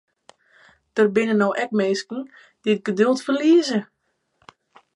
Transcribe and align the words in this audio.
Der 0.95 1.05
binne 1.15 1.35
no 1.41 1.49
ek 1.63 1.71
minsken 1.79 2.19
dy't 2.61 2.71
it 2.75 2.85
geduld 2.87 3.23
ferlieze. 3.25 3.79